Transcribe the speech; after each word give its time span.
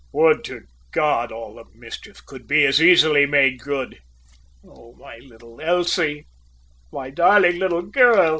"Would 0.13 0.43
to 0.45 0.61
God 0.91 1.31
all 1.31 1.53
the 1.53 1.65
mischief 1.77 2.25
could 2.25 2.47
be 2.47 2.65
as 2.65 2.81
easily 2.81 3.27
made 3.27 3.59
good! 3.59 3.99
Oh, 4.65 4.93
my 4.95 5.17
little 5.17 5.61
Elsie, 5.61 6.25
my 6.91 7.11
darling 7.11 7.59
little 7.59 7.83
girl!" 7.83 8.29